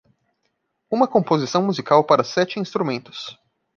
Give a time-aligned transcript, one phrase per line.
[0.89, 3.37] Uma composição musical para sete instrumentos.